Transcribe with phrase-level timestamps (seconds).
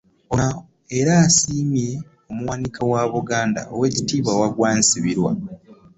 [0.33, 0.47] Ono
[0.99, 1.89] era asiimye
[2.31, 5.31] omuwanika wa Buganda, Oweekitiibwa Waggwa Nsibirwa